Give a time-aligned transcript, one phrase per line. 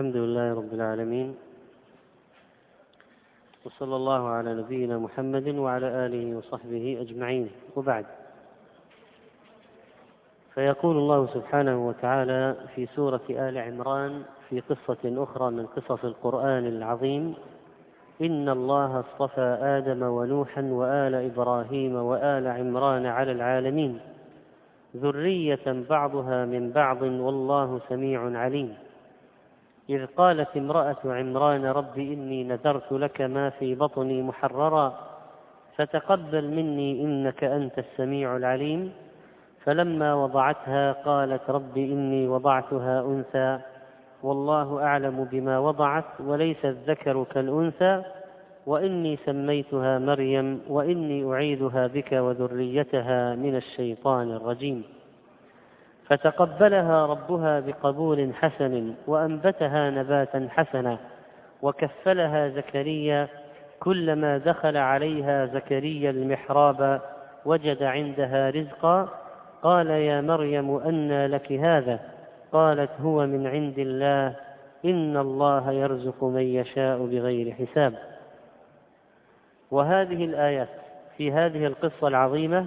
[0.00, 1.34] الحمد لله رب العالمين
[3.64, 7.50] وصلى الله على نبينا محمد وعلى آله وصحبه أجمعين.
[7.76, 8.06] وبعد
[10.54, 17.34] فيقول الله سبحانه وتعالى في سورة آل عمران في قصة أخرى من قصص القرآن العظيم
[18.20, 24.00] إن الله اصطفى آدم ونوحا وآل إبراهيم وآل عمران على العالمين
[24.96, 28.89] ذرية بعضها من بعض والله سميع عليم.
[29.90, 34.94] إذ قالت امرأة عمران رب إني نذرت لك ما في بطني محررا
[35.76, 38.92] فتقبل مني إنك أنت السميع العليم.
[39.64, 43.58] فلما وضعتها قالت رب إني وضعتها أنثى.
[44.22, 48.02] والله أعلم بما وضعت وليس الذكر كالأنثى.
[48.66, 54.84] وإني سميتها مريم وإني أعيدها بك وذريتها من الشيطان الرجيم.
[56.10, 60.98] فتقبلها ربها بقبول حسن وأنبتها نباتا حسنا
[61.62, 63.28] وكفلها زكريا
[63.80, 67.00] كلما دخل عليها زكريا المحراب
[67.44, 69.08] وجد عندها رزقا
[69.62, 72.00] قال يا مريم أنى لك هذا
[72.52, 74.36] قالت هو من عند الله
[74.84, 77.94] إن الله يرزق من يشاء بغير حساب
[79.70, 80.68] وهذه الآيات
[81.16, 82.66] في هذه القصة العظيمة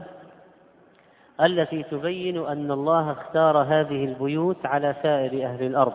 [1.41, 5.93] التي تبين أن الله اختار هذه البيوت على سائر أهل الأرض.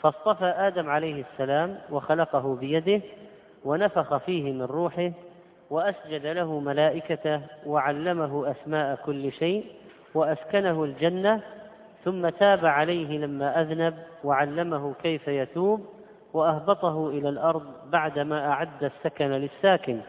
[0.00, 3.00] فاصطفى آدم عليه السلام وخلقه بيده
[3.64, 5.10] ونفخ فيه من روحه
[5.70, 9.64] وأسجد له ملائكته وعلمه أسماء كل شيء
[10.14, 11.40] وأسكنه الجنة
[12.04, 15.86] ثم تاب عليه لما أذنب وعلمه كيف يتوب
[16.32, 20.00] وأهبطه إلى الأرض بعدما أعد السكن للساكن.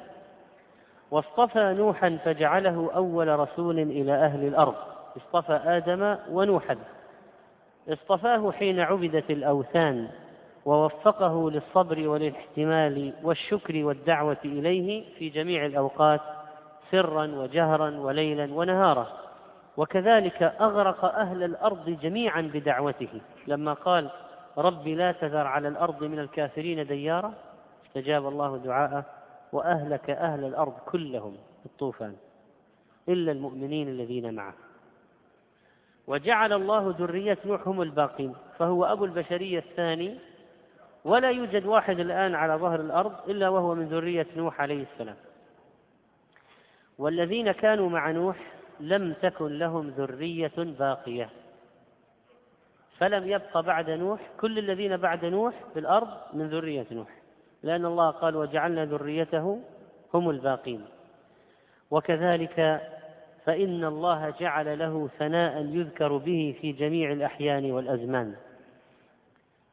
[1.12, 4.76] واصطفى نوحا فجعله أول رسول إلى أهل الأرض.
[5.18, 6.78] اصطفى آدم ونوحا.
[7.90, 10.08] اصطفاه حين عبدت الأوثان
[10.66, 16.22] ووفقه للصبر والاحتمال والشكر والدعوة إليه في جميع الأوقات
[16.92, 19.08] سرا وجهرا وليلا ونهارا.
[19.78, 23.22] وكذلك أغرق أهل الأرض جميعا بدعوته.
[23.48, 24.10] لما قال
[24.58, 27.34] رب لا تذر على الأرض من الكافرين ديارا
[27.88, 29.06] استجاب الله دعاءه.
[29.52, 32.16] وأهلك أهل الأرض كلهم بالطوفان
[33.10, 34.54] إلا المؤمنين الذين معه.
[36.08, 40.18] وجعل الله ذرية نوح هم الباقين فهو أبو البشرية الثاني
[41.06, 45.16] ولا يوجد واحد الآن على ظهر الأرض إلا وهو من ذرية نوح عليه السلام.
[46.98, 48.38] والذين كانوا مع نوح
[48.80, 51.30] لم تكن لهم ذرية باقية.
[52.98, 57.19] فلم يبق بعد نوح كل الذين بعد نوح في الأرض من ذرية نوح.
[57.64, 59.60] لأن الله قال وجعلنا ذريته
[60.14, 60.86] هم الباقين.
[61.92, 62.82] وكذلك
[63.46, 68.36] فإن الله جعل له ثناء يذكر به في جميع الأحيان والأزمان.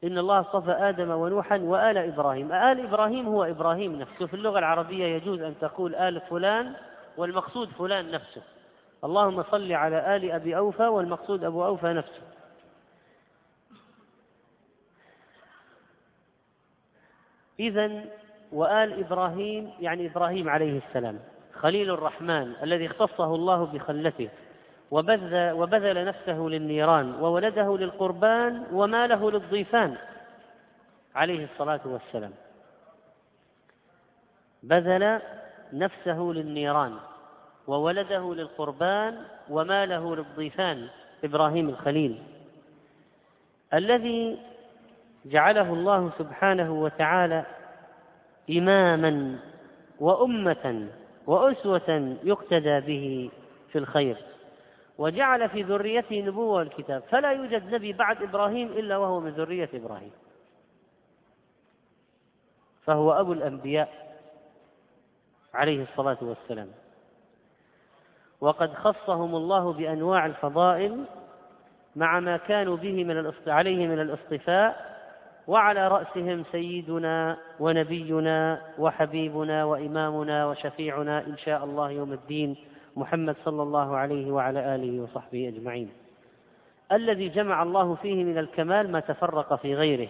[0.04, 2.52] إن الله اصطفى آدم ونوحا وآل إبراهيم.
[2.52, 4.26] آل إبراهيم هو إبراهيم نفسه.
[4.26, 6.72] في اللغة العربية يجوز أن تقول آل فلان
[7.16, 8.42] والمقصود فلان نفسه.
[9.04, 12.22] اللهم صل على آل أبي أوفى والمقصود أبو أوفى نفسه.
[17.61, 18.05] إذا
[18.53, 21.19] وآل إبراهيم يعني إبراهيم عليه السلام
[21.53, 24.28] خليل الرحمن الذي اختصه الله بخلته
[24.91, 29.97] وبذل, وبذل نفسه للنيران وولده للقربان وماله للضيفان
[31.15, 32.33] عليه الصلاة والسلام.
[34.62, 35.21] بذل
[35.72, 36.97] نفسه للنيران
[37.66, 40.89] وولده للقربان وماله للضيفان
[41.25, 42.22] إبراهيم الخليل.
[43.75, 44.39] الذي
[45.31, 47.44] جعله الله سبحانه وتعالى
[48.50, 49.38] إماما
[50.00, 50.88] وأمة
[51.26, 53.31] وأسوة يقتدى به
[53.72, 54.16] في الخير.
[54.98, 57.03] وجعل في ذريته نبوة والكتاب.
[57.10, 60.12] فلا يوجد نبي بعد إبراهيم إلا وهو من ذرية إبراهيم.
[62.84, 64.16] فهو أبو الأنبياء
[65.54, 66.69] عليه الصلاة والسلام.
[68.41, 71.04] وقد خصهم الله بأنواع الفضائل
[71.97, 74.96] مع ما كانوا به من عليه من الاصطفاء
[75.47, 82.57] وعلى رأسهم سيدنا ونبينا وحبيبنا وإمامنا وشفيعنا إن شاء الله يوم الدين
[82.97, 85.91] محمد صلى الله عليه وعلى آله وصحبه أجمعين.
[86.93, 90.09] الذي جمع الله فيه من الكمال ما تفرق في غيره.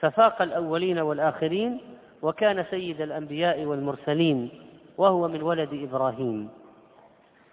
[0.00, 1.80] ففاق الأولين والآخرين
[2.22, 4.48] وكان سيد الأنبياء والمرسلين
[4.98, 6.48] وهو من ولد إبراهيم.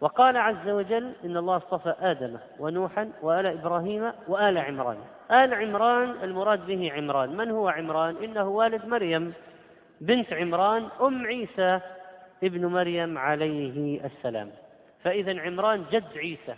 [0.02, 4.98] وقال عز وجل إن الله اصطفى آدم ونوحا وآل إبراهيم وآل عمران.
[5.32, 7.38] آل عمران المراد به عمران.
[7.38, 9.34] من هو عمران؟ إنه والد مريم
[10.02, 11.80] بنت عمران أم عيسى
[12.44, 14.52] ابن مريم عليه السلام.
[15.04, 16.56] فإذا عمران جد عيسى.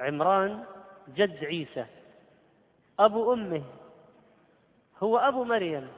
[0.00, 0.64] عمران
[1.16, 1.84] جد عيسى.
[3.00, 3.62] أبو أمه.
[5.02, 5.88] هو أبو مريم.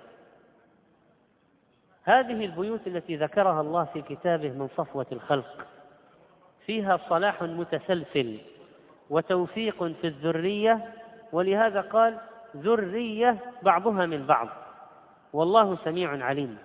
[2.04, 5.66] هذه البيوت التي ذكرها الله في كتابه من صفوة الخلق
[6.66, 8.38] فيها صلاح متسلسل
[9.10, 10.92] وتوفيق في الذرية
[11.32, 12.18] ولهذا قال
[12.56, 14.48] ذرية بعضها من بعض.
[15.32, 16.58] والله سميع عليم.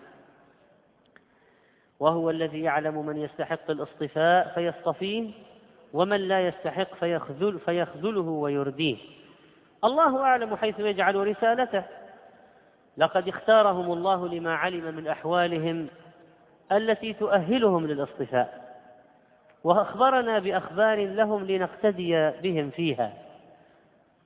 [2.00, 5.31] وهو الذي يعلم من يستحق الاصطفاء فيصطفيه
[5.94, 8.97] ومن لا يستحق فيخذل فيخذله ويرديه.
[9.83, 11.83] الله أعلم حيث يجعل رسالته.
[13.00, 15.88] لقد اختارهم الله لما علم من أحوالهم
[16.72, 18.69] التي تؤهلهم للاصطفاء
[19.63, 23.13] وأخبرنا بأخبار لهم لنقتدي بهم فيها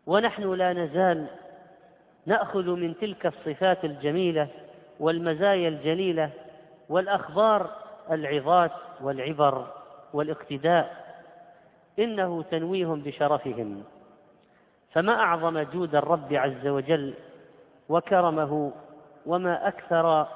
[0.08, 1.25] ونحن لا نزال
[2.25, 4.48] نأخذ من تلك الصفات الجميلة
[5.00, 6.30] والمزايا الجليلة
[6.90, 7.70] والأخبار
[8.12, 8.72] العظات
[9.02, 9.68] والعبر
[10.14, 11.04] والاقتداء
[12.00, 13.84] إنه تنويه بشرفهم.
[14.92, 17.14] فما أعظم جود الرب عز وجل
[17.89, 18.71] وكرمه
[19.25, 20.27] وما أكثر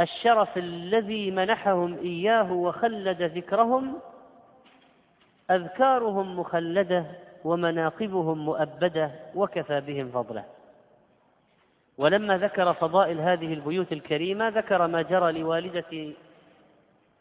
[0.00, 3.96] الشرف الذي منحهم إياه وخلد ذكرهم
[5.50, 7.04] أذكارهم مخلدة
[7.44, 10.44] ومناقبهم مؤبدة وكفى بهم فضله.
[11.98, 16.14] ولما ذكر فضائل هذه البيوت الكريمة ذكر ما جرى لوالدة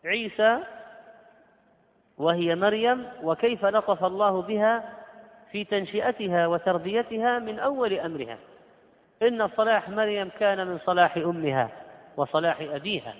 [0.05, 0.59] عيسى
[2.17, 4.99] وهي مريم وكيف لطف الله بها
[5.51, 8.38] في تنشئتها وتربيتها من أول أمرها.
[9.22, 11.69] إن صلاح مريم كان من صلاح أمها
[12.18, 13.13] وصلاح أبيها.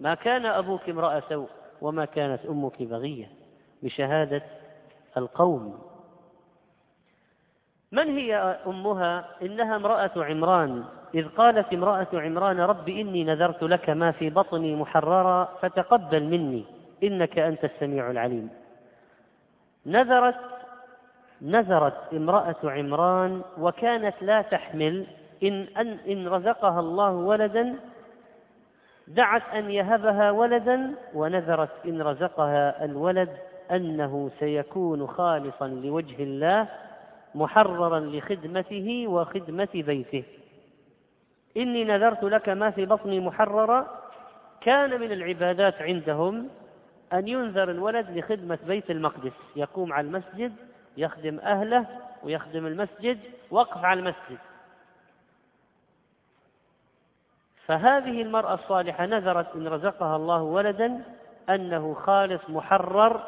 [0.00, 1.48] ما كان أبوك امرأ سوء
[1.80, 3.28] وما كانت أمك بغية.
[3.82, 4.42] بشهادة
[5.16, 5.78] القوم.
[7.92, 8.36] من هي
[8.66, 10.84] أمها؟ إنها امرأة عمران.
[11.14, 16.64] إذ قالت امرأة عمران رب إني نذرت لك ما في بطني محررا فتقبل مني
[17.02, 18.50] إنك أنت السميع العليم.
[19.86, 20.53] نذرت
[21.42, 25.06] نذرت امرأة عمران وكانت لا تحمل
[25.42, 27.74] إن, أن, إن رزقها الله ولدا
[29.08, 33.28] دعت أن يهبها ولدا ونذرت إن رزقها الولد
[33.70, 36.68] أنه سيكون خالصا لوجه الله
[37.34, 40.24] محررا لخدمته وخدمة بيته.
[41.56, 43.86] إني نذرت لك ما في بطني محررا
[44.60, 46.48] كان من العبادات عندهم
[47.12, 49.32] أن ينذر الولد لخدمة بيت المقدس.
[49.56, 50.52] يقوم على المسجد
[50.96, 51.86] يخدم أهله
[52.22, 53.18] ويخدم المسجد
[53.50, 54.38] وقف على المسجد.
[57.66, 61.02] فهذه المرأة الصالحة نذرت إن رزقها الله ولدا
[61.50, 63.22] أنه خالص محرر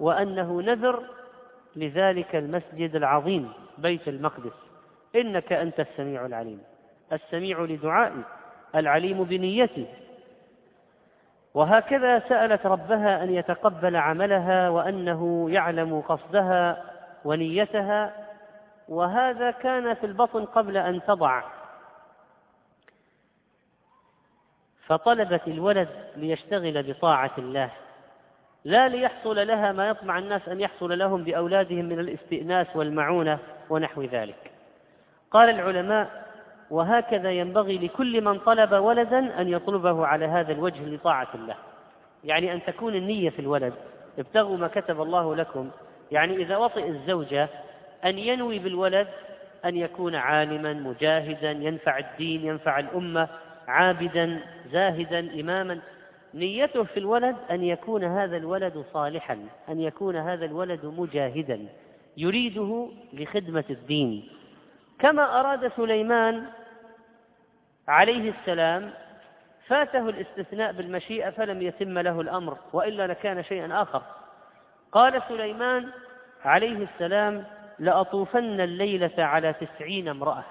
[0.00, 1.02] وأنه نذر
[1.76, 4.52] لذلك المسجد العظيم بيت المقدس.
[5.16, 6.62] إنك أنت السميع العليم.
[7.12, 8.22] السميع لدعائي
[8.74, 9.86] العليم بنيتي.
[11.54, 16.91] وهكذا سألت ربها أن يتقبل عملها وأنه يعلم قصدها
[17.24, 18.26] ونيتها
[18.88, 21.42] وهذا كان في البطن قبل أن تضع.
[24.86, 27.70] فطلبت الولد ليشتغل بطاعة الله
[28.64, 33.38] لا ليحصل لها ما يطمع الناس أن يحصل لهم بأولادهم من الاستئناس والمعونة
[33.70, 34.50] ونحو ذلك.
[35.30, 36.22] قال العلماء
[36.70, 41.56] وهكذا ينبغي لكل من طلب ولدا أن يطلبه على هذا الوجه لطاعة الله.
[42.24, 43.74] يعني أن تكون النية في الولد
[44.18, 45.70] ابتغوا ما كتب الله لكم
[46.12, 47.48] يعني إذا وطئ الزوجة
[48.04, 49.08] أن ينوي بالولد
[49.64, 53.28] أن يكون عالما مجاهدا ينفع الدين ينفع الأمة
[53.68, 54.40] عابدا
[54.72, 55.80] زاهدا إماما.
[56.34, 61.66] نيته في الولد أن يكون هذا الولد صالحا أن يكون هذا الولد مجاهدا
[62.16, 64.28] يريده لخدمة الدين.
[64.98, 66.44] كما أراد سليمان
[67.88, 68.90] عليه السلام
[69.66, 74.02] فاته الاستثناء بالمشيئة فلم يتم له الأمر وإلا لكان شيئا آخر.
[74.92, 75.88] قال سليمان
[76.44, 77.44] عليه السلام
[77.78, 80.44] لأطوفن الليلة على تسعين امرأة.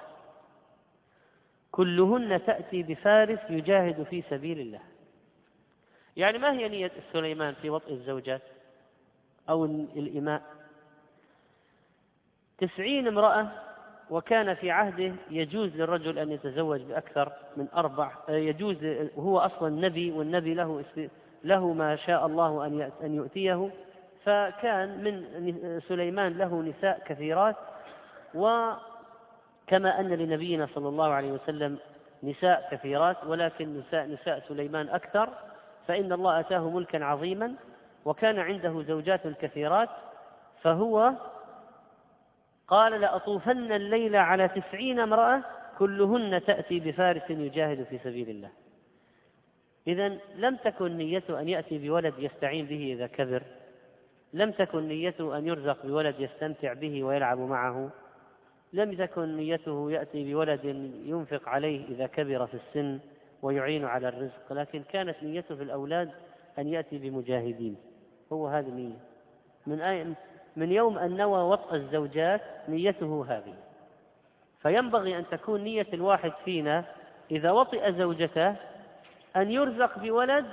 [1.70, 4.80] كلهن تأتي بفارس يجاهد في سبيل الله.
[6.16, 8.42] يعني ما هي نية سليمان في وطئ الزوجات
[9.48, 9.64] أو
[9.96, 10.42] الإماء؟
[12.58, 13.48] تسعين امرأة
[14.10, 18.76] وكان في عهده يجوز للرجل أن يتزوج بأكثر من أربع يجوز
[19.16, 20.84] وهو أصلا نبي والنبي له
[21.44, 22.66] له ما شاء الله
[23.02, 23.70] أن يؤتيه.
[24.24, 27.56] فكان من سليمان له نساء كثيرات
[28.34, 31.78] وكما أن لنبينا صلى الله عليه وسلم
[32.22, 35.28] نساء كثيرات ولكن نساء نساء سليمان أكثر
[35.88, 37.54] فإن الله أتاه ملكا عظيما
[38.04, 39.88] وكان عنده زوجات كثيرات
[40.62, 41.12] فهو
[42.68, 45.42] قال لأطوفن الليل على تسعين امرأة
[45.78, 48.50] كلهن تأتي بفارس يجاهد في سبيل الله.
[49.86, 53.42] إذا لم تكن نيته أن يأتي بولد يستعين به إذا كبر.
[54.32, 57.90] لم تكن نيته أن يرزق بولد يستمتع به ويلعب معه.
[58.72, 60.64] لم تكن نيته يأتي بولد
[61.04, 62.98] ينفق عليه إذا كبر في السن
[63.42, 64.52] ويعين على الرزق.
[64.52, 66.10] لكن كانت نيته في الأولاد
[66.58, 67.76] أن يأتي بمجاهدين.
[68.32, 68.98] هو هذه النية.
[69.66, 70.06] من أي
[70.56, 73.54] من يوم أن نوى وطأ الزوجات نيته هذه.
[74.62, 76.84] فينبغي أن تكون نية الواحد فينا
[77.30, 78.56] إذا وطئ زوجته
[79.36, 80.46] أن يرزق بولد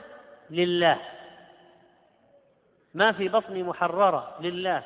[0.49, 0.99] لله.
[2.93, 4.83] ما في بطني محررة لله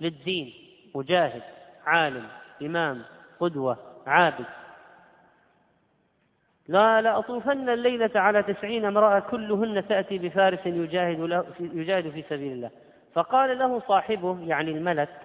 [0.00, 0.54] للدين
[0.94, 1.42] مجاهد
[1.86, 2.28] عالم
[2.62, 3.02] إمام
[3.40, 4.46] قدوة عابد.
[6.68, 12.70] لا لأطوفن الليلة على تسعين امرأة كلهن تأتي بفارس يجاهد, له يجاهد في سبيل الله.
[13.14, 15.20] فقال له صاحبه يعني الملك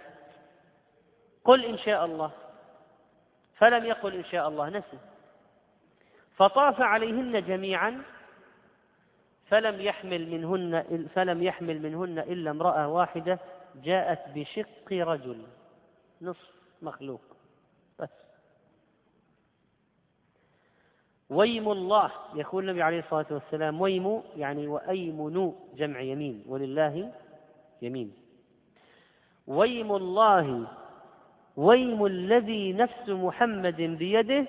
[1.43, 2.31] قل إن شاء الله.
[3.57, 4.97] فلم يقل إن شاء الله نسي.
[6.35, 8.01] فطاف عليهن جميعا
[9.49, 13.39] فلم يحمل منهن فلم يحمل منهن إلا امرأة واحدة
[13.83, 15.41] جاءت بشق رجل.
[16.21, 16.51] نصف
[16.81, 17.21] مخلوق.
[17.99, 18.09] بس.
[21.29, 22.11] ويم الله.
[22.35, 26.43] يقول النبي عليه الصلاة والسلام ويم يعني وأيمن جمع يمين.
[26.47, 27.11] ولله
[27.81, 28.13] يمين.
[29.47, 30.67] ويم الله.
[31.57, 34.45] ويم الذي نفس محمد بيده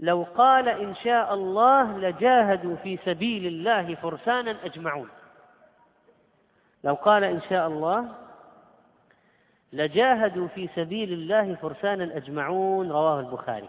[0.00, 5.08] لو قال إن شاء الله لجاهدوا في سبيل الله فرسانا أجمعون.
[6.84, 8.08] لو قال إن شاء الله
[9.72, 13.68] لجاهدوا في سبيل الله فرسانا أجمعون رواه البخاري.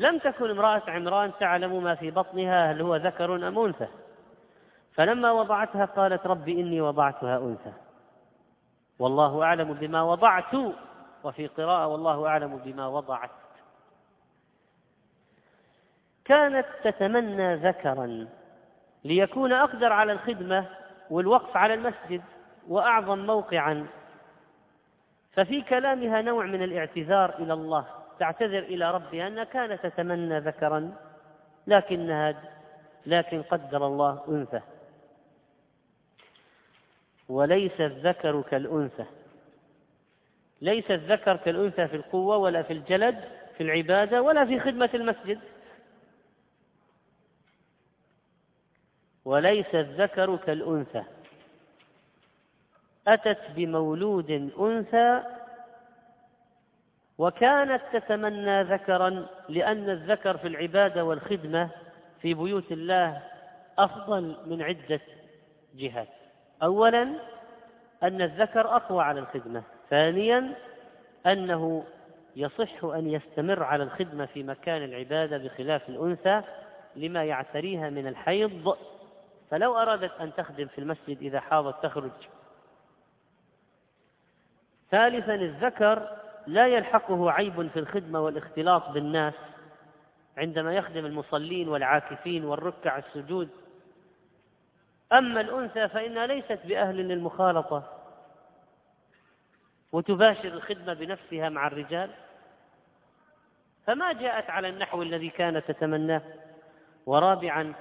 [0.00, 3.88] لم تكن امرأة عمران تعلم ما في بطنها هل هو ذكر أم أنثى؟
[4.94, 7.72] فلما وضعتها قالت رب إني وضعتها أنثى.
[8.98, 10.54] والله أعلم بما وضعت
[11.24, 13.30] وفي قراءة والله أعلم بما وضعت.
[16.24, 18.26] كانت تتمنى ذكرا
[19.04, 20.66] ليكون أقدر على الخدمة
[21.10, 22.22] والوقف على المسجد
[22.68, 23.86] وأعظم موقعا.
[25.32, 27.86] ففي كلامها نوع من الاعتذار إلى الله
[28.18, 30.94] تعتذر إلى ربها أنها كانت تتمنى ذكرا
[31.66, 32.34] لكنها
[33.06, 34.60] لكن قدر الله أنثى.
[37.28, 39.04] وليس الذكر كالأنثى.
[40.62, 43.24] ليس الذكر كالأنثى في القوة ولا في الجلد
[43.56, 45.38] في العبادة ولا في خدمة المسجد.
[49.24, 51.02] وليس الذكر كالأنثى.
[53.08, 55.22] أتت بمولود أنثى
[57.18, 61.68] وكانت تتمنى ذكرا لأن الذكر في العبادة والخدمة
[62.22, 63.22] في بيوت الله
[63.78, 65.00] أفضل من عدة
[65.74, 66.08] جهات.
[66.62, 67.02] أولا
[68.02, 69.62] أن الذكر أقوى على الخدمة.
[69.90, 70.54] ثانيا
[71.26, 71.84] أنه
[72.36, 76.42] يصح أن يستمر على الخدمة في مكان العبادة بخلاف الأنثى
[76.96, 78.76] لما يعتريها من الحيض
[79.52, 82.10] فلو أرادت أن تخدم في المسجد إذا حاضت تخرج.
[84.90, 86.16] ثالثا الذكر
[86.46, 89.34] لا يلحقه عيب في الخدمة والاختلاط بالناس.
[90.36, 93.48] عندما يخدم المصلين والعاكفين والركع السجود.
[95.12, 97.82] أما الأنثى فإنها ليست بأهل للمخالطة.
[99.92, 102.10] وتباشر الخدمة بنفسها مع الرجال.
[103.86, 106.22] فما جاءت على النحو الذي كانت تتمناه.
[107.06, 107.74] ورابعا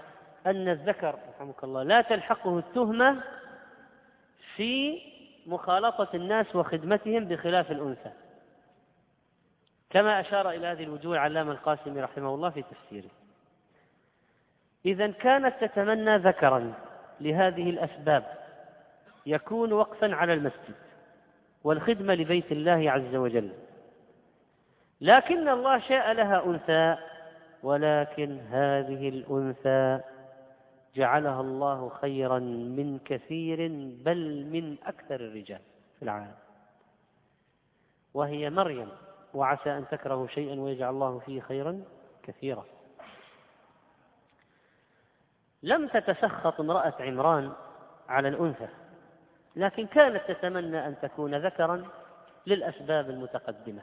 [0.48, 3.24] أن الذكر رحمك الله لا تلحقه التهمة
[4.56, 5.02] في
[5.48, 8.12] مخالطة الناس وخدمتهم بخلاف الأنثى.
[9.90, 13.10] كما أشار إلى هذه الوجوه العلامة القاسمي رحمه الله في تفسيره.
[14.86, 16.74] إذا كانت تتمنى ذكرا
[17.22, 18.38] لهذه الأسباب
[19.26, 20.76] يكون وقفا على المسجد
[21.64, 23.52] والخدمة لبيت الله عز وجل.
[25.02, 26.98] لكن الله شاء لها أنثى
[27.64, 30.00] ولكن هذه الأنثى
[30.96, 33.58] جعلها الله خيرا من كثير
[34.06, 35.62] بل من أكثر الرجال
[36.00, 36.36] في العالم.
[38.14, 38.90] وهي مريم
[39.34, 41.84] وعسى أن تكرهوا شيئا ويجعل الله فيه خيرا
[42.24, 42.66] كثيرا.
[45.64, 47.52] لم تتسخط امرأة عمران
[48.10, 48.68] على الأنثى
[49.56, 51.84] لكن كانت تتمنى أن تكون ذكرا
[52.48, 53.82] للأسباب المتقدمة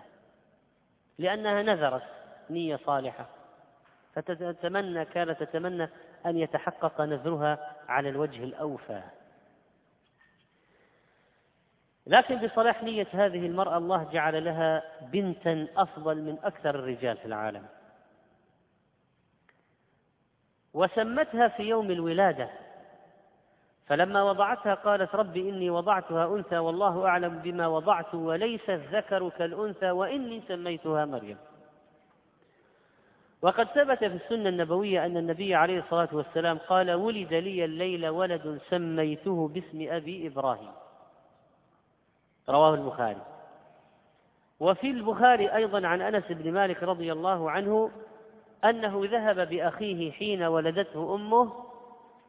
[1.19, 2.03] لأنها نذرت
[2.51, 3.29] نية صالحة.
[4.15, 5.89] فتتمنى كانت تتمنى
[6.27, 9.03] أن يتحقق نذرها على الوجه الأوفى.
[12.07, 17.67] لكن بصلاح نية هذه المرأة الله جعل لها بنتا أفضل من أكثر الرجال في العالم.
[20.75, 22.51] وسمتها في يوم الولادة.
[23.87, 30.43] فلما وضعتها قالت رب إني وضعتها أنثى والله أعلم بما وضعت وليس الذكر كالأنثى وإني
[30.49, 31.39] سميتها مريم.
[33.43, 38.61] وقد ثبت في السنة النبوية أن النبي عليه الصلاة والسلام قال ولد لي الليل ولد
[38.71, 40.73] سميته باسم أبي إبراهيم
[42.49, 43.23] رواه البخاري.
[44.61, 47.91] وفي البخاري أيضا عن أنس بن مالك رضي الله عنه
[48.65, 51.53] أنه ذهب بأخيه حين ولدته أمه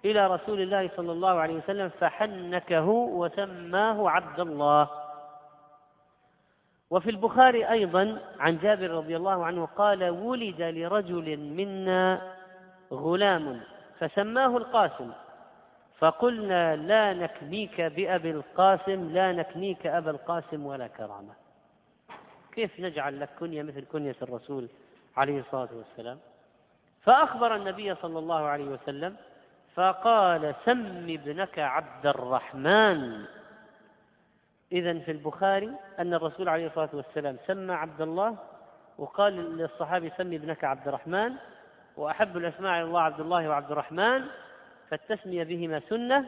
[0.06, 4.90] إلى رسول الله صلى الله عليه وسلم فحنكه وسماه عبد الله.
[6.90, 12.22] وفي البخاري أيضا عن جابر رضي الله عنه قال ولد لرجل منا
[12.94, 13.62] غلام
[14.00, 15.12] فسماه القاسم.
[16.00, 21.34] فقلنا لا نكنيك بأبي القاسم لا نكنيك أبا القاسم ولا كرامة.
[22.52, 24.68] كيف نجعل لك كنية مثل كنية الرسول
[25.18, 26.20] عليه الصلاة والسلام؟
[27.02, 29.16] فأخبر النبي صلى الله عليه وسلم
[29.76, 33.26] فقال سم ابنك عبد الرحمن.
[34.72, 38.36] إذا في البخاري أن الرسول عليه الصلاة والسلام سمى عبد الله
[38.98, 41.34] وقال للصحابي سمي ابنك عبد الرحمن
[41.98, 44.26] وأحب الأسماء إلى الله عبد الله وعبد الرحمن
[44.90, 46.26] فالتسمية بهما سنة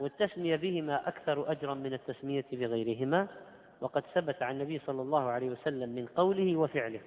[0.00, 3.26] والتسمية بهما أكثر أجرا من التسمية بغيرهما.
[3.80, 7.00] وقد ثبت عن النبي صلى الله عليه وسلم من قوله وفعله.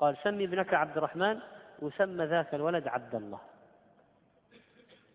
[0.00, 1.38] قال سمي ابنك عبد الرحمن
[1.82, 3.38] وسمى ذاك الولد عبد الله.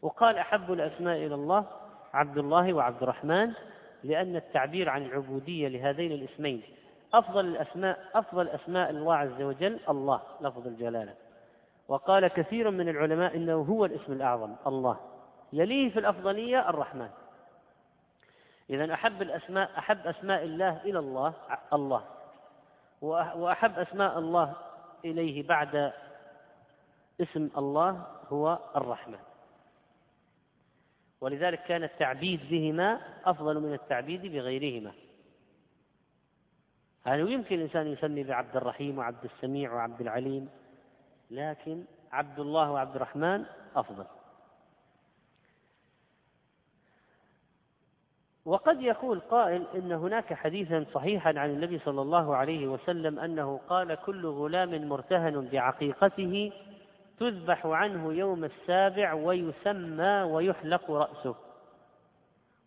[0.01, 1.65] وقال أحب الأسماء إلى الله
[2.13, 3.53] عبد الله وعبد الرحمن.
[4.03, 6.61] لأن التعبير عن العبودية لهذين الاسمين
[7.13, 11.13] أفضل الأسماء أفضل أسماء الله عز وجل الله لفظ الجلالة.
[11.87, 14.99] وقال كثير من العلماء إنه هو الاسم الأعظم الله.
[15.53, 17.09] يليه في الأفضلية الرحمن.
[18.69, 21.33] إذا أحب الأسماء أحب أسماء الله إلى الله
[21.73, 22.03] الله.
[23.01, 24.53] وأحب أسماء الله
[25.05, 25.93] إليه بعد
[27.21, 29.26] اسم الله هو الرحمن.
[31.21, 34.91] ولذلك كان التعبيد بهما أفضل من التعبيد بغيرهما.
[37.03, 40.49] هل يمكن الإنسان يسمي بعبد الرحيم وعبد السميع وعبد العليم؟
[41.31, 43.45] لكن عبد الله وعبد الرحمن
[43.75, 44.05] أفضل.
[48.45, 53.95] وقد يقول قائل إن هناك حديثا صحيحا عن النبي صلى الله عليه وسلم أنه قال
[53.95, 56.51] كل غلام مرتهن بعقيقته
[57.19, 61.35] تذبح عنه يوم السابع ويسمى ويحلق رأسه.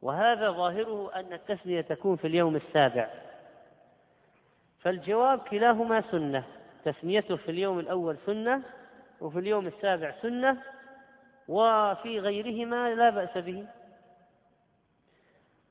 [0.02, 3.10] وهذا ظاهره أن التسمية تكون في اليوم السابع.
[4.80, 6.44] فالجواب كلاهما سنة.
[6.84, 8.62] تسميته في اليوم الأول سنة
[9.20, 10.62] وفي اليوم السابع سنة
[11.48, 13.66] وفي غيرهما لا بأس به.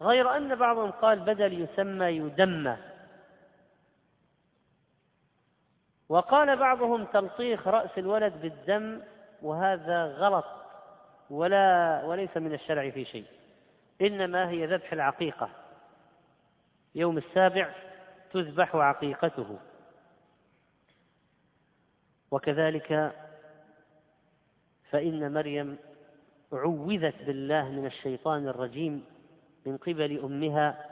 [0.01, 2.77] غير أن بعضهم قال بدل يسمى يدمى.
[6.09, 9.01] وقال بعضهم تلطيخ رأس الولد بالدم
[9.41, 10.45] وهذا غلط
[11.29, 13.25] ولا وليس من الشرع في شيء.
[14.01, 15.49] إنما هي ذبح العقيقة.
[16.95, 17.69] يوم السابع
[18.33, 19.59] تذبح عقيقته.
[22.31, 23.15] وكذلك
[24.91, 25.77] فإن مريم
[26.53, 29.05] عوذت بالله من الشيطان الرجيم
[29.65, 30.88] من قبل أمها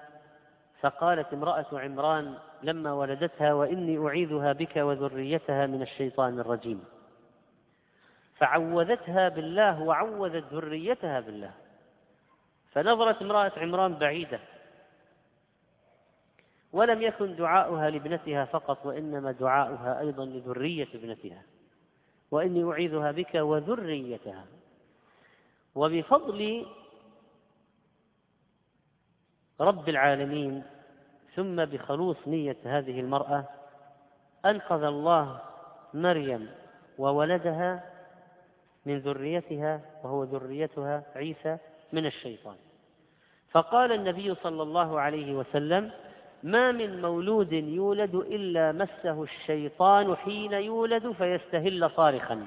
[0.82, 6.84] فقالت امرأة عمران لما ولدتها وإني أعيذها بك وذريتها من الشيطان الرجيم.
[8.36, 11.52] فعوذتها بالله وعوذت ذريتها بالله.
[12.72, 14.40] فنظرت امرأة عمران بعيدة.
[16.74, 21.42] ولم يكن دعاؤها لابنتها فقط وإنما دعاؤها أيضا لذرية ابنتها.
[22.32, 24.46] وإني أعيذها بك وذريتها.
[25.76, 26.66] وبفضل
[29.62, 30.64] رب العالمين
[31.36, 33.46] ثم بخلوص نية هذه المرأة
[34.46, 35.40] أنقذ الله
[35.94, 36.50] مريم
[36.98, 37.84] وولدها
[38.86, 41.58] من ذريتها وهو ذريتها عيسى
[41.94, 42.56] من الشيطان.
[43.52, 45.92] فقال النبي صلى الله عليه وسلم
[46.44, 52.46] ما من مولود يولد إلا مسه الشيطان حين يولد فيستهل صارخا.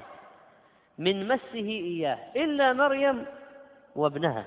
[0.97, 3.25] من مسه إياه إلا مريم
[3.95, 4.45] وابنها.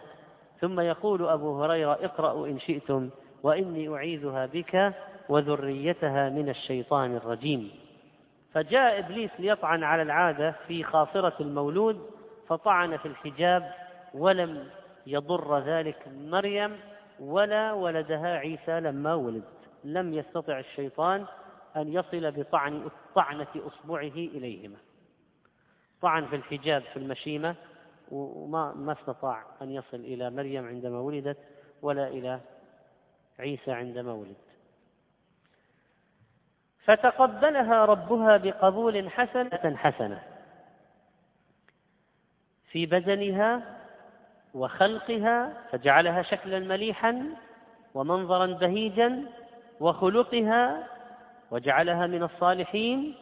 [0.65, 3.11] ثم يقول أبو هريرة اقرأوا إن شئتم
[3.43, 4.95] وإني أعيذها بك
[5.29, 7.71] وذريتها من الشيطان الرجيم.
[8.53, 12.11] فجاء إبليس ليطعن على العادة في خاصرة المولود
[12.49, 13.73] فطعن في الحجاب
[14.15, 14.69] ولم
[15.07, 16.77] يضر ذلك مريم
[17.21, 19.45] ولا ولدها عيسى لما ولد.
[19.85, 21.25] لم يستطع الشيطان
[21.77, 24.77] أن يصل بطعن طعنة أصبعه إليهما.
[26.03, 27.55] طعن في الحجاب في المشيمة
[28.11, 31.39] وما ما استطاع أن يصل إلى مريم عندما ولدت
[31.83, 32.41] ولا إلى
[33.39, 34.37] عيسى عندما ولد.
[36.85, 40.23] فتقبلها ربها بقبول حسنة حسنة
[42.71, 43.79] في بدنها
[44.55, 47.27] وخلقها فجعلها شكلا مليحا
[47.95, 49.23] ومنظرا بهيجا
[49.81, 50.89] وخلقها
[51.51, 53.15] وجعلها من الصالحين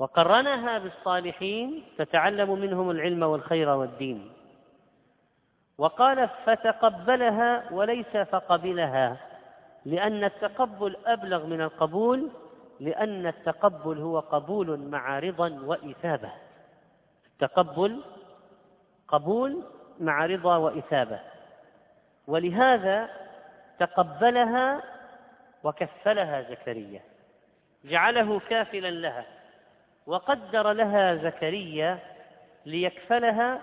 [0.00, 4.30] وقرنها بالصالحين تتعلم منهم العلم والخير والدين.
[5.78, 9.16] وقال فتقبلها وليس فقبلها
[9.84, 12.30] لأن التقبل أبلغ من القبول
[12.80, 16.32] لأن التقبل هو قبول مع رضا وإثابة.
[17.26, 18.00] التقبل
[19.08, 19.62] قبول
[20.00, 21.20] مع رضا وإثابة.
[22.26, 23.10] ولهذا
[23.78, 24.82] تقبلها
[25.64, 27.00] وكفلها زكريا
[27.84, 29.39] جعله كافلا لها.
[30.06, 31.98] وقدر لها زكريا
[32.66, 33.60] ليكفلها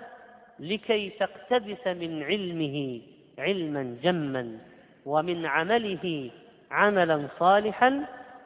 [0.59, 3.01] لكي تقتبس من علمه
[3.39, 4.57] علما جما
[5.05, 6.31] ومن عمله
[6.71, 8.05] عملا صالحا.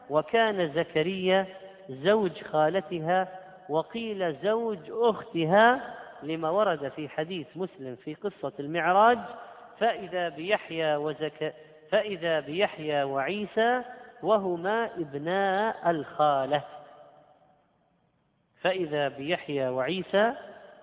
[0.09, 1.45] وكان زكريا
[1.89, 3.27] زوج خالتها
[3.69, 9.17] وقيل زوج أختها لما ورد في حديث مسلم في قصة المعراج
[9.79, 11.53] فإذا بيحيى وزك
[11.91, 13.81] فإذا بيحيى وعيسى
[14.23, 16.63] وهما ابناء الخالة.
[18.61, 20.33] فإذا بيحيى وعيسى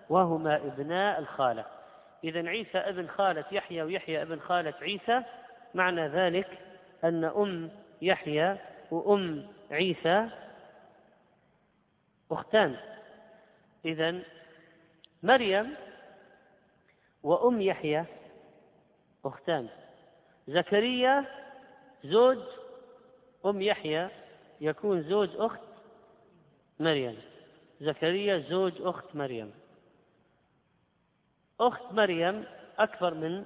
[0.08, 1.64] وهما ابناء الخالة.
[2.24, 5.22] اذا عيسى ابن خالة يحيى ويحيى ابن خالة عيسى
[5.74, 6.58] معنى ذلك
[7.04, 7.70] أن أم
[8.02, 8.56] يحيى
[8.90, 10.28] وأم عيسى
[12.30, 12.76] أختان.
[13.84, 14.20] إذا
[15.22, 15.74] مريم
[17.22, 18.04] وأم يحيى
[19.24, 19.68] أختان.
[20.48, 21.24] زكريا
[22.04, 22.38] زوج
[23.46, 24.08] أم يحيى
[24.60, 25.60] يكون زوج أخت
[26.80, 27.18] مريم.
[27.80, 29.50] زكريا زوج أخت مريم.
[31.60, 32.44] أخت مريم
[32.78, 33.44] أكبر من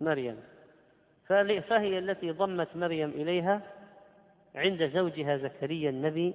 [0.00, 0.40] مريم.
[1.26, 3.62] فهي التي ضمت مريم إليها
[4.54, 6.34] عند زوجها زكريا النبي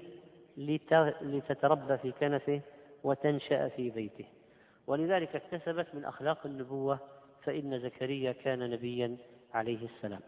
[1.22, 2.62] لتتربى في كنفه
[3.04, 4.26] وتنشأ في بيته.
[4.88, 7.00] ولذلك اكتسبت من أخلاق النبوة
[7.44, 9.18] فإن زكريا كان نبيا
[9.54, 10.22] عليه السلام.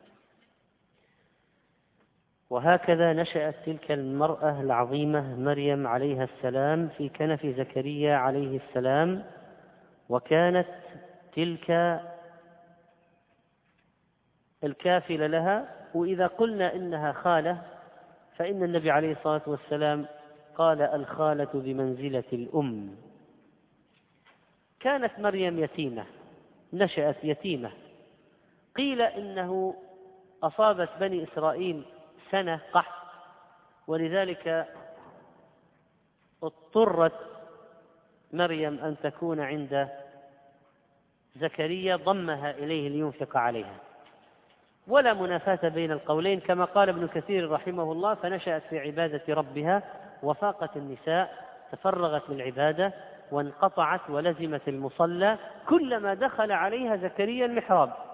[2.50, 9.24] وهكذا نشأت تلك المرأة العظيمة مريم عليها السلام في كنف زكريا عليه السلام
[10.10, 10.68] وكانت
[11.36, 12.00] تلك
[14.64, 17.62] الكافلة لها وإذا قلنا إنها خالة
[18.38, 20.06] فإن النبي عليه الصلاة والسلام
[20.56, 22.96] قال الخالة بمنزلة الأم.
[24.80, 26.06] كانت مريم يتيمة
[26.74, 27.72] نشأت يتيمة.
[28.76, 29.76] قيل إنه
[30.44, 31.84] أصابت بني إسرائيل
[32.32, 33.08] سنة قحط.
[33.88, 34.68] ولذلك
[36.44, 37.14] اضطرت
[38.34, 39.90] مريم أن تكون عند
[41.36, 43.76] زكريا ضمها إليه لينفق عليها.
[44.88, 49.84] ولا منافاة بين القولين كما قال ابن كثير رحمه الله فنشأت في عبادة ربها
[50.24, 52.94] وفاقت النساء تفرغت للعبادة
[53.32, 55.38] وانقطعت ولزمت المصلى
[55.70, 58.07] كلما دخل عليها زكريا المحراب.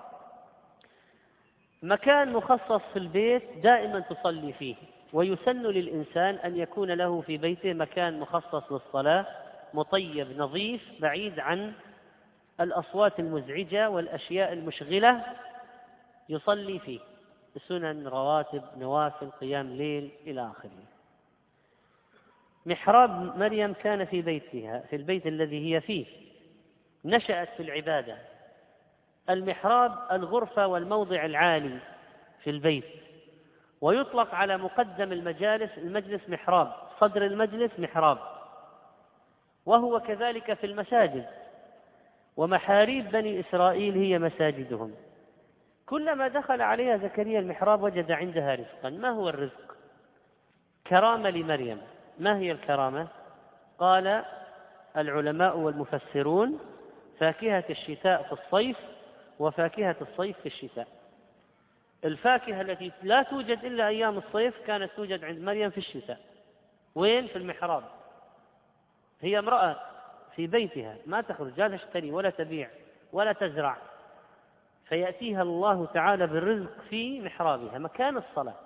[1.84, 4.76] مكان مخصص في البيت دائما تصلي فيه
[5.14, 9.26] ويسن للإنسان أن يكون له في بيته مكان مخصص للصلاة
[9.74, 11.74] مطيب نظيف بعيد عن
[12.62, 15.26] الأصوات المزعجة والأشياء المشغلة
[16.30, 17.00] يصلي فيه
[17.68, 20.84] سنن رواتب نوافل قيام ليل إلى آخره.
[22.66, 26.06] محراب مريم كان في بيتها في البيت الذي هي فيه
[27.06, 28.18] نشأت في العبادة.
[29.30, 31.80] المحراب الغرفة والموضع العالي
[32.44, 32.86] في البيت
[33.82, 38.18] ويطلق على مقدم المجالس المجلس محراب صدر المجلس محراب
[39.66, 41.26] وهو كذلك في المساجد
[42.38, 44.96] ومحاريب بني إسرائيل هي مساجدهم.
[45.86, 48.90] كلما دخل عليها زكريا المحراب وجد عندها رزقا.
[48.90, 49.76] ما هو الرزق؟
[50.88, 51.82] كرامة لمريم.
[52.20, 53.08] ما هي الكرامة؟
[53.80, 54.24] قال
[54.98, 56.60] العلماء والمفسرون
[57.20, 58.78] فاكهة الشتاء في الصيف
[59.40, 60.88] وفاكهة الصيف في الشتاء.
[62.06, 66.20] الفاكهة التي لا توجد إلا أيام الصيف كانت توجد عند مريم في الشتاء.
[66.96, 67.84] وين؟ في المحراب.
[69.22, 69.80] هي امرأة
[70.36, 72.70] في بيتها ما تخرج لا تشتري ولا تبيع
[73.14, 73.78] ولا تزرع.
[74.86, 78.60] فيأتيها الله تعالى بالرزق في محرابها مكان الصلاة.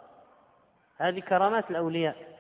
[0.98, 2.38] هذه كرامات الأولياء.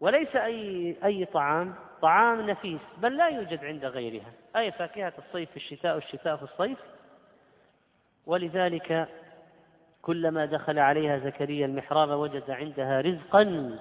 [0.00, 4.32] وليس أي أي طعام طعام نفيس بل لا يوجد عند غيرها.
[4.56, 6.78] أي فاكهة الصيف في الشتاء والشتاء في الصيف.
[8.26, 9.08] ولذلك
[10.02, 13.78] كلما دخل عليها زكريا المحراب وجد عندها رزقا.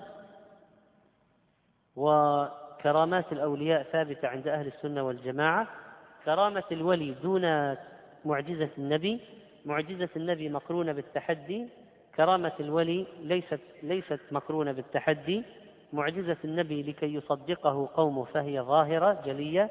[1.96, 5.68] وكرامات الأولياء ثابتة عند أهل السنة والجماعة.
[6.26, 7.76] كرامة الولي دون
[8.26, 9.20] معجزة النبي.
[9.66, 11.68] معجزة النبي مقرونة بالتحدي.
[12.16, 15.44] كرامة الولي ليست ليست مقرونة بالتحدي.
[15.94, 19.70] معجزة النبي لكي يصدقه قومه فهي ظاهرة جلية.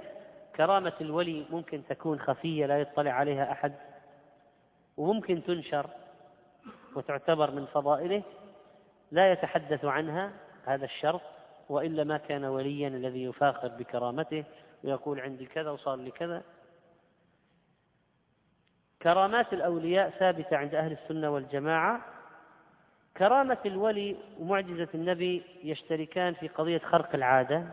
[0.57, 3.72] كرامة الولي ممكن تكون خفية لا يطلع عليها أحد
[4.96, 5.90] وممكن تنشر
[6.96, 8.22] وتعتبر من فضائله.
[9.11, 10.33] لا يتحدث عنها
[10.64, 11.20] هذا الشرط
[11.68, 14.44] وإلا ما كان وليا الذي يفاخر بكرامته
[14.85, 16.42] ويقول عندي كذا وصار لي كذا.
[19.02, 22.17] كرامات الأولياء ثابتة عند أهل السنة والجماعة.
[23.18, 27.66] كرامة الولي ومعجزة النبي يشتركان في قضية خرق العادة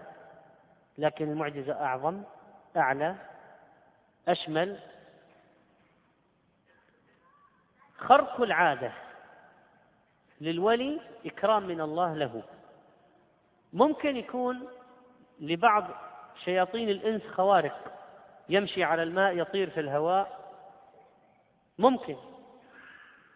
[0.97, 2.23] لكن المعجزة أعظم
[2.77, 3.15] أعلى
[4.27, 4.79] أشمل.
[7.97, 8.91] خرق العادة
[10.41, 12.43] للولي إكرام من الله له.
[13.73, 14.67] ممكن يكون
[15.39, 15.87] لبعض
[16.43, 17.91] شياطين الإنس خوارق
[18.49, 20.45] يمشي على الماء يطير في الهواء.
[21.79, 22.15] ممكن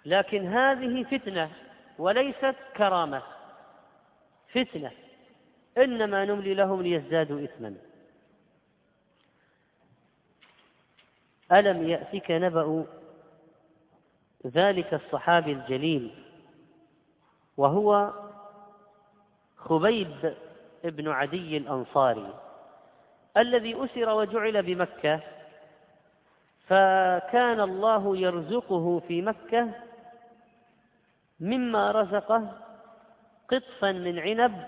[0.05, 1.51] لكن هذه فتنة
[1.99, 3.21] وليست كرامة
[4.53, 4.91] فتنة
[5.77, 7.75] إنما نملي لهم ليزدادوا إثما.
[11.51, 12.85] ألم يأتك نبأ
[14.47, 16.23] ذلك الصحابي الجليل
[17.57, 18.13] وهو
[19.57, 20.33] خبيب
[20.85, 22.33] ابن عدي الأنصاري
[23.37, 25.19] الذي أسر وجعل بمكة
[26.67, 29.69] فكان الله يرزقه في مكة
[31.39, 32.57] مما رزقه
[33.49, 34.65] قطفا من عنب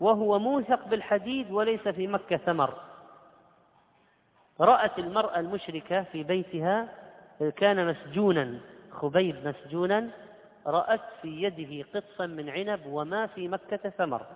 [0.00, 2.74] وهو موثق بالحديد وليس في مكة ثمر.
[4.60, 6.88] رأت المرأة المشركة في بيتها
[7.56, 8.60] كان مسجونا
[8.90, 10.10] خبيب مسجونا
[10.66, 14.26] رأت في يده قطفا من عنب وما في مكة ثمر.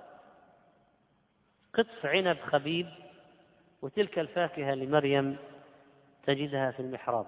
[1.74, 2.88] قطف عنب خبيب
[3.83, 5.37] وتلك الفاكهة لمريم
[6.26, 7.26] تجدها في المحراب.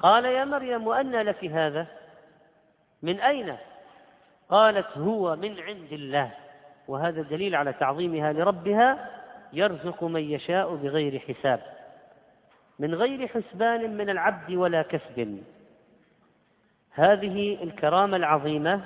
[0.00, 1.86] قال يا مريم وأن لك هذا؟
[3.02, 3.56] من أين؟
[4.48, 6.30] قالت هو من عند الله.
[6.88, 9.10] وهذا دليل على تعظيمها لربها
[9.52, 11.60] يرزق من يشاء بغير حساب.
[12.78, 15.42] من غير حسبان من العبد ولا كسب.
[16.90, 18.80] هذه الكرامة العظيمة.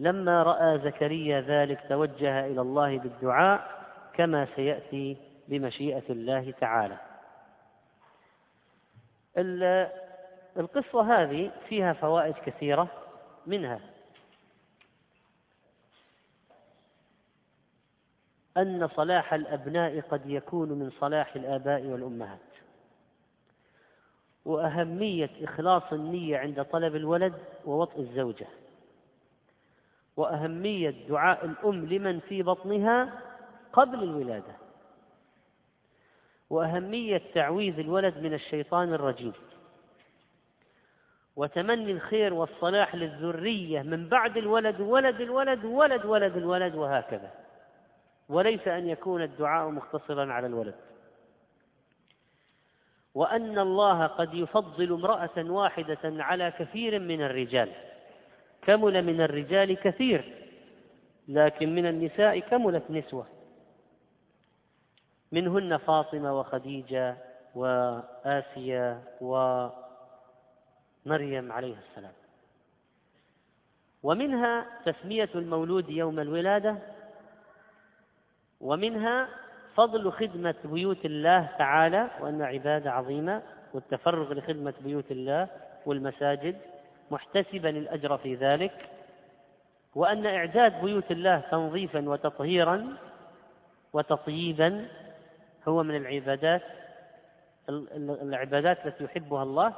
[0.00, 5.16] لما رأى زكريا ذلك توجه إلى الله بالدعاء كما سيأتي
[5.48, 7.13] بمشيئة الله تعالى.
[10.56, 12.88] القصة هذه فيها فوائد كثيرة
[13.46, 13.80] منها.
[18.56, 22.38] أن صلاح الأبناء قد يكون من صلاح الآباء والأمهات.
[24.44, 28.46] وأهمية إخلاص النية عند طلب الولد ووطء الزوجة.
[30.16, 33.20] وأهمية دعاء الأم لمن في بطنها
[33.72, 34.63] قبل الولادة.
[36.54, 39.32] وأهمية تعويذ الولد من الشيطان الرجيم.
[41.36, 47.30] وتمني الخير والصلاح للذرية من بعد الولد ولد الولد ولد ولد الولد وهكذا.
[48.28, 50.74] وليس أن يكون الدعاء مقتصرا على الولد.
[53.14, 57.72] وأن الله قد يفضل امرأة واحدة على كثير من الرجال.
[58.62, 60.24] كمل من الرجال كثير
[61.28, 63.33] لكن من النساء كملت نسوة.
[65.34, 67.16] منهن فاطمة وخديجة
[67.54, 69.72] وآسيا ومريم
[71.52, 72.12] عليه السلام.
[74.02, 76.76] ومنها تسمية المولود يوم الولادة
[78.60, 79.28] ومنها
[79.74, 83.42] فضل خدمة بيوت الله تعالى وأن عبادة عظيمة
[83.74, 85.48] والتفرغ لخدمة بيوت الله
[85.86, 86.56] والمساجد
[87.10, 88.90] محتسبا الأجر في ذلك
[89.94, 92.96] وأن إعداد بيوت الله تنظيفا وتطهيرا
[93.92, 94.88] وتطييبا
[95.68, 96.62] هو من العبادات
[97.68, 99.74] العبادات التي يحبها الله.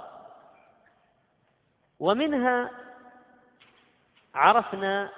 [2.01, 2.71] ومنها
[4.35, 5.11] عرفنا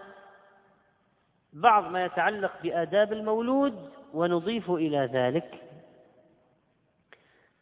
[1.53, 5.63] بعض ما يتعلق بآداب المولود ونضيف إلى ذلك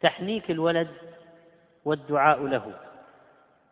[0.01, 0.88] تحنيك الولد
[1.85, 2.75] والدعاء له.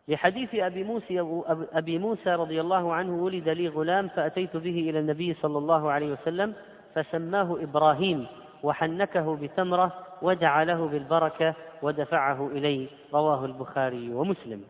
[0.07, 1.43] لحديث أبي موسى
[1.73, 6.11] أبي موسى رضي الله عنه ولد لي غلام فأتيت به إلى النبي صلى الله عليه
[6.11, 6.53] وسلم
[6.95, 8.27] فسماه إبراهيم.
[8.63, 14.63] وحنكه بتمرة ودعا له بالبركة ودفعه إلي رواه البخاري ومسلم.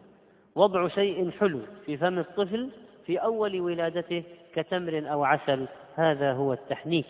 [0.56, 2.70] وضع شيء حلو في فم الطفل
[3.06, 4.24] في أول ولادته
[4.56, 5.68] كتمر أو عسل.
[5.96, 7.06] هذا هو التحنيك.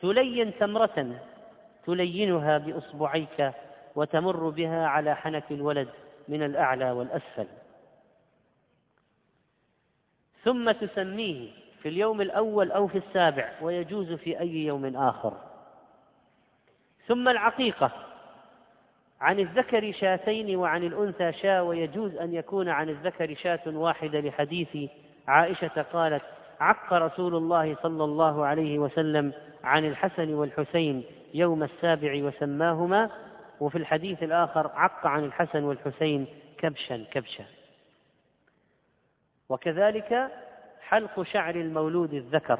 [0.00, 1.20] تلين تمرة
[1.86, 3.52] تلينها بإصبعيك
[3.94, 5.88] وتمر بها على حنك الولد
[6.28, 7.46] من الأعلى والأسفل.
[10.44, 11.50] ثم تسميه
[11.82, 15.45] في اليوم الأول أو في السابع ويجوز في أي يوم آخر.
[17.06, 17.92] ثم العقيقة.
[19.20, 24.90] عن الذكر شاتين وعن الأنثى شاة ويجوز أن يكون عن الذكر شاة واحدة لحديث
[25.28, 26.22] عائشة قالت
[26.60, 29.32] عق رسول الله صلى الله عليه وسلم
[29.64, 33.10] عن الحسن والحسين يوم السابع وسماهما
[33.60, 36.26] وفي الحديث الآخر عق عن الحسن والحسين
[36.58, 37.44] كبشا كبشا.
[39.48, 40.30] وكذلك
[40.80, 42.58] حلق شعر المولود الذكر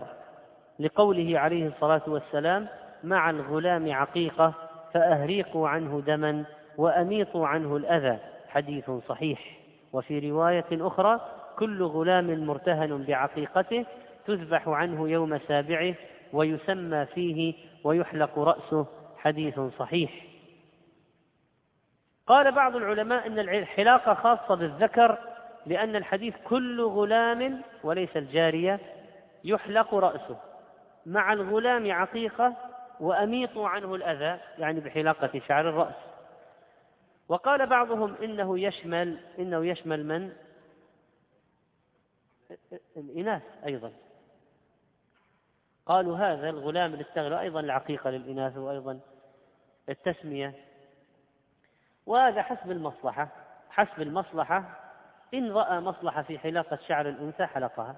[0.78, 2.68] لقوله عليه الصلاة والسلام
[3.04, 4.54] مع الغلام عقيقة
[4.94, 6.44] فأهريقوا عنه دما
[6.78, 8.18] وأميطوا عنه الأذى.
[8.48, 9.58] حديث صحيح.
[9.92, 11.20] وفي رواية أخرى
[11.58, 13.86] كل غلام مرتهن بعقيقته
[14.26, 15.94] تذبح عنه يوم سابعه
[16.32, 17.54] ويسمى فيه
[17.84, 18.86] ويحلق رأسه.
[19.18, 20.10] حديث صحيح.
[22.26, 25.18] قال بعض العلماء إن الحلاقة خاصة بالذكر
[25.66, 28.80] لأن الحديث كل غلام وليس الجارية
[29.44, 30.36] يحلق رأسه.
[31.06, 32.56] مع الغلام عقيقة
[33.00, 35.94] وأميطوا عنه الأذى يعني بحلاقة شعر الرأس.
[37.28, 40.32] وقال بعضهم إنه يشمل إنه يشمل من؟
[42.96, 43.92] الإناث أيضا.
[45.86, 49.00] قالوا هذا الغلام اللي استغرى أيضا العقيقة للإناث وأيضا
[49.88, 50.54] التسمية.
[52.06, 53.28] وهذا حسب المصلحة
[53.70, 54.64] حسب المصلحة
[55.34, 57.96] إن رأى مصلحة في حلاقة شعر الأنثى حلقها.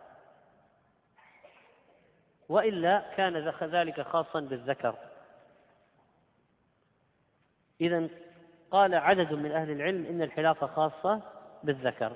[2.49, 4.95] وإلا كان ذلك خاصا بالذكر.
[7.81, 8.09] إذا
[8.71, 11.21] قال عدد من أهل العلم إن الحلاقة خاصة
[11.63, 12.13] بالذكر.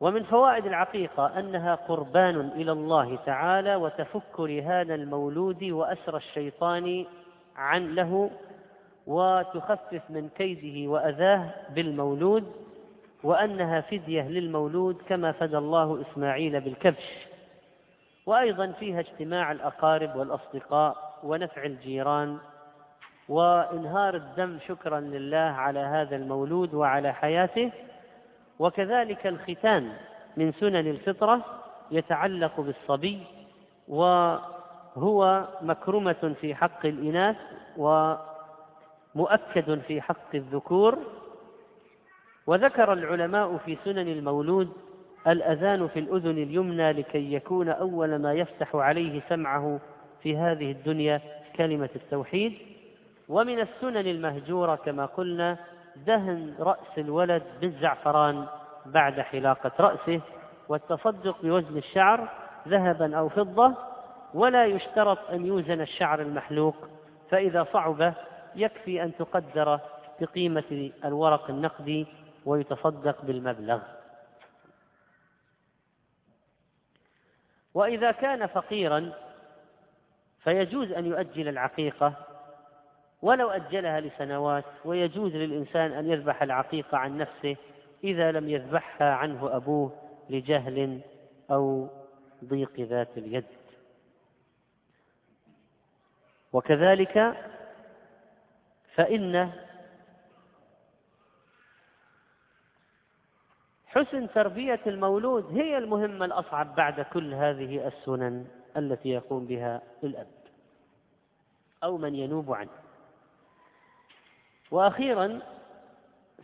[0.00, 7.06] ومن فوائد العقيقة أنها قربان إلى الله تعالى وتفك رهان المولود وأسر الشيطان
[7.56, 8.30] عن له
[9.06, 12.52] وتخفف من كيده وأذاه بالمولود
[13.22, 17.27] وأنها فدية للمولود كما فدى الله إسماعيل بالكبش.
[18.28, 22.38] وأيضا فيها اجتماع الأقارب والأصدقاء ونفع الجيران
[23.28, 27.72] وإنهار الدم شكرا لله على هذا المولود وعلى حياته.
[28.58, 29.92] وكذلك الختان
[30.36, 31.40] من سنن الفطرة
[31.90, 33.22] يتعلق بالصبي
[33.88, 37.36] وهو مكرمة في حق الإناث
[37.76, 38.14] و
[39.14, 40.98] مؤكد في حق الذكور.
[42.46, 44.72] وذكر العلماء في سنن المولود
[45.28, 49.80] الأذان في الأذن اليمنى لكي يكون أول ما يفتح عليه سمعه
[50.22, 51.20] في هذه الدنيا
[51.56, 52.52] كلمة التوحيد.
[53.28, 55.56] ومن السنن المهجورة كما قلنا
[56.06, 58.46] دهن رأس الولد بالزعفران
[58.86, 60.20] بعد حلاقة رأسه
[60.68, 62.28] والتصدق بوزن الشعر
[62.68, 63.74] ذهبا أو فضة
[64.34, 66.74] ولا يشترط أن يوزن الشعر المحلوق
[67.30, 68.14] فإذا صعب
[68.56, 69.80] يكفي أن تقدر
[70.20, 72.06] بقيمة الورق النقدي
[72.46, 73.78] ويتصدق بالمبلغ.
[77.78, 79.12] وإذا كان فقيرا
[80.44, 82.14] فيجوز أن يؤجل العقيقة
[83.22, 87.56] ولو أجلها لسنوات ويجوز للإنسان أن يذبح العقيقة عن نفسه
[88.04, 89.92] إذا لم يذبحها عنه أبوه
[90.30, 91.00] لجهل
[91.50, 91.88] أو
[92.44, 93.44] ضيق ذات اليد.
[96.52, 97.34] وكذلك
[98.94, 99.52] فإن
[103.88, 108.46] حسن تربية المولود هي المهمة الأصعب بعد كل هذه السنن
[108.76, 110.26] التي يقوم بها الأب
[111.84, 112.70] أو من ينوب عنه.
[114.70, 115.40] وأخيرا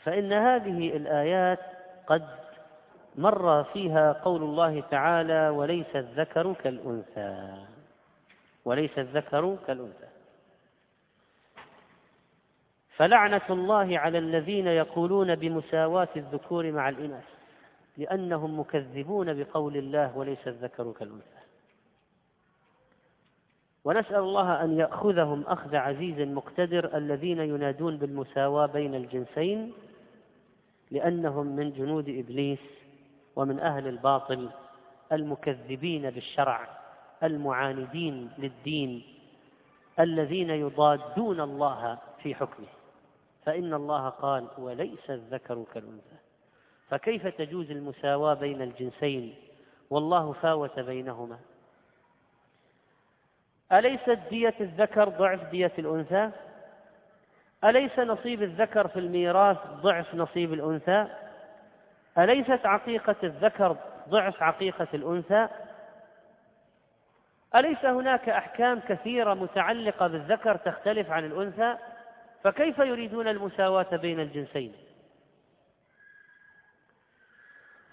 [0.01, 1.61] فإن هذه الآيات
[2.07, 2.29] قد
[3.17, 7.65] مر فيها قول الله تعالى وليس الذكر كالأنثى
[8.65, 10.09] وليس الذكر كالأنثى.
[12.97, 17.34] فلعنة الله على الذين يقولون بمساواة الذكور مع الإناث.
[17.97, 21.45] لأنهم مكذبون بقول الله وليس الذكر كالأنثى.
[23.85, 29.73] ونسأل الله أن يأخذهم أخذ عزيز مقتدر الذين ينادون بالمساواة بين الجنسين
[30.91, 32.59] لأنهم من جنود إبليس
[33.37, 34.51] ومن أهل الباطل
[35.13, 36.69] المكذبين بالشرع
[37.23, 39.03] المعاندين للدين
[40.01, 42.67] الذين يضادون الله في حكمه.
[43.45, 46.24] فإن الله قال وليس الذكر كالأنثى
[46.91, 49.35] فكيف تجوز المساواة بين الجنسين؟
[49.91, 51.39] والله فاوت بينهما.
[53.73, 56.31] أليست دية الذكر ضعف دية الأنثى؟
[57.65, 61.07] أليس نصيب الذكر في الميراث ضعف نصيب الأنثى؟
[62.19, 63.77] أليست عقيقة الذكر
[64.09, 65.49] ضعف عقيقة الأنثى؟
[67.57, 71.77] أليس هناك أحكام كثيرة متعلقة بالذكر تختلف عن الأنثى؟
[72.43, 74.73] فكيف يريدون المساواة بين الجنسين؟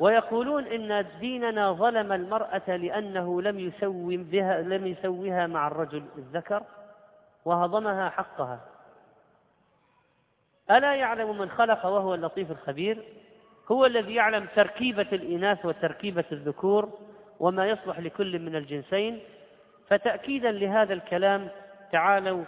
[0.02, 6.64] ويقولون إن ديننا ظلم المرأة لأنه لم يسوي بها لم يسويها مع الرجل الذكر
[7.46, 8.60] وهضمها حقها.
[10.72, 13.04] ألا يعلم من خلق وهو اللطيف الخبير؟
[13.72, 16.90] هو الذي يعلم تركيبة الإناث وتركيبة الذكور
[17.40, 19.20] وما يصلح لكل من الجنسين؟
[19.88, 21.48] فتأكيدا لهذا الكلام
[21.92, 22.44] تعالوا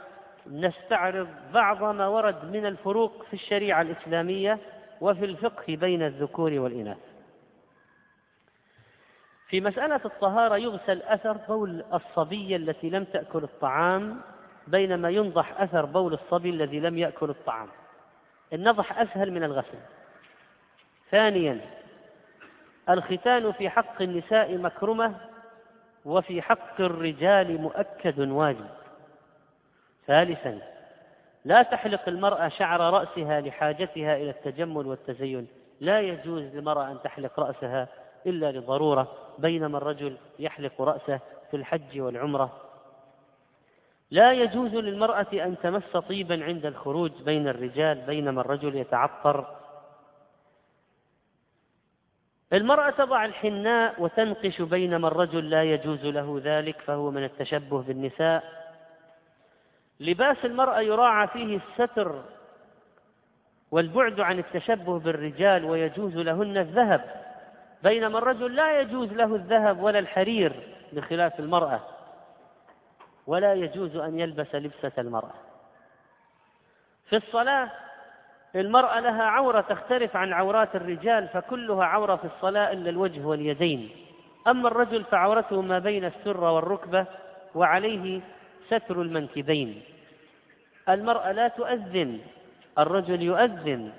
[0.47, 4.59] نستعرض بعض ما ورد من الفروق في الشريعة الإسلامية
[5.01, 7.12] وفي الفقه بين الذكور والإناث.
[9.53, 14.21] في مسألة الطهارة يغسل أثر بول الصبية التي لم تأكل الطعام
[14.67, 17.67] بينما ينضح أثر بول الصبي الذي لم يأكل الطعام.
[18.53, 19.77] النضح أسهل من الغسل.
[21.11, 21.61] ثانيا
[22.89, 25.15] الختان في حق النساء مكرمة
[26.05, 28.69] وفي حق الرجال مؤكد واجب.
[30.07, 30.59] ثالثا
[31.45, 35.47] لا تحلق المرأة شعر رأسها لحاجتها إلى التجمل والتزين.
[35.79, 37.87] لا يجوز للمرأة أن تحلق رأسها
[38.25, 41.19] إلا لضرورة بينما الرجل يحلق رأسه
[41.51, 42.59] في الحج والعمرة.
[44.11, 49.45] لا يجوز للمرأة أن تمس طيبا عند الخروج بين الرجال بينما الرجل يتعطر.
[52.53, 58.43] المرأة تضع الحناء وتنقش بينما الرجل لا يجوز له ذلك فهو من التشبه بالنساء.
[59.99, 62.23] لباس المرأة يراعى فيه الستر
[63.71, 67.22] والبعد عن التشبه بالرجال ويجوز لهن الذهب.
[67.83, 70.53] بينما الرجل لا يجوز له الذهب ولا الحرير
[70.93, 71.79] بخلاف المرأة
[73.27, 75.33] ولا يجوز أن يلبس لبسة المرأة.
[77.09, 77.69] في الصلاة
[78.55, 83.89] المرأة لها عورة تختلف عن عورات الرجال فكلها عورة في الصلاة إلا الوجه واليدين.
[84.47, 87.05] أما الرجل فعورته ما بين السرة والركبة
[87.55, 88.21] وعليه
[88.67, 89.81] ستر المنكبين.
[90.89, 92.19] المرأة لا تؤذن
[92.79, 93.91] الرجل يؤذن.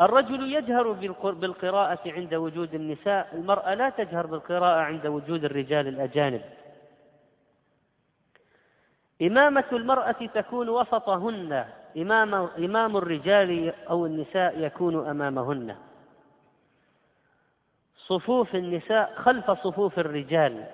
[0.00, 0.92] الرجل يجهر
[1.32, 6.42] بالقراءة عند وجود النساء المرأة لا تجهر بالقراءة عند وجود الرجال الأجانب.
[9.22, 11.66] إمامة المرأة تكون وسطهن
[11.96, 15.76] إمام, إمام الرجال أو النساء يكون أمامهن.
[17.96, 20.66] صفوف النساء خلف صفوف الرجال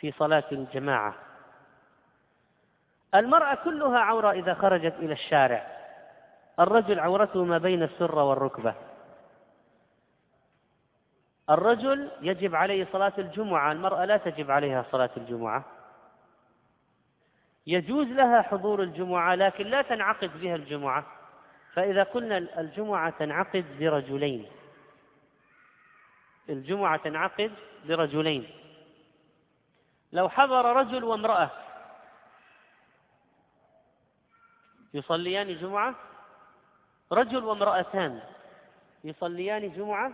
[0.00, 1.14] في صلاة الجماعة.
[3.14, 5.75] المرأة كلها عورة إذا خرجت إلى الشارع.
[6.60, 8.74] الرجل عورته ما بين السرة والركبة.
[11.50, 15.64] الرجل يجب عليه صلاة الجمعة المرأة لا تجب عليها صلاة الجمعة.
[17.66, 21.06] يجوز لها حضور الجمعة لكن لا تنعقد بها الجمعة.
[21.72, 24.46] فإذا قلنا الجمعة تنعقد برجلين
[26.48, 27.52] الجمعة تنعقد
[27.84, 28.50] برجلين
[30.12, 31.50] لو حضر رجل وامرأة
[34.94, 35.94] يصليان جمعة
[37.12, 38.20] رجل وامرأتان
[39.04, 40.12] يصليان جمعة؟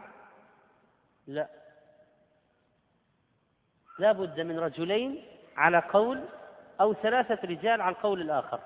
[1.27, 1.49] لا.
[3.99, 5.25] لا بد من رجلين
[5.57, 6.25] على قول
[6.81, 8.61] أو ثلاثة رجال على القول الآخر.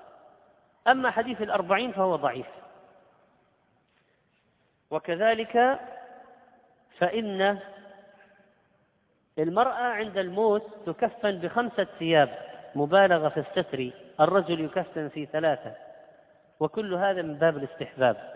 [0.87, 2.47] أما حديث الأربعين فهو ضعيف.
[4.91, 5.79] وكذلك
[6.97, 7.59] فإن
[9.39, 15.86] المرأة عند الموت تكفن بخمسة ثياب مبالغة في الستر الرجل يكفن في ثلاثة.
[16.59, 18.33] وكل هذا من باب الاستحباب.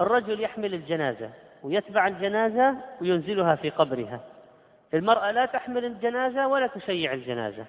[0.00, 1.30] الرجل يحمل الجنازة
[1.62, 4.20] ويتبع الجنازة وينزلها في قبرها.
[4.94, 7.64] المرأة لا تحمل الجنازة ولا تشيع الجنازة.